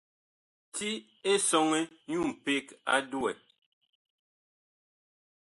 [0.73, 0.89] Ti
[1.31, 3.31] Esɔŋɛ nyu mpeg a duwɛ.